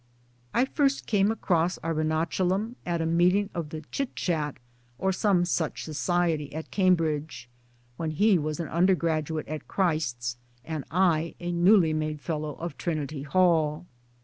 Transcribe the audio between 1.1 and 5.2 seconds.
across Arunachalam at a meeting of the Chitchat or